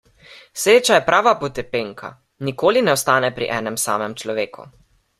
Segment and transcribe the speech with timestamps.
[0.61, 2.11] Sreča je prava potepenka;
[2.49, 4.71] nikoli ne ostane pri enem samem človeku.